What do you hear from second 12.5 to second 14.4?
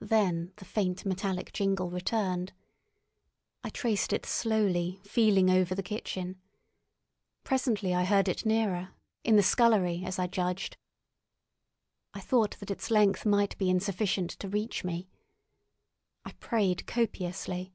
that its length might be insufficient